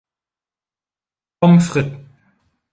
[1.39, 1.93] Pommes Frites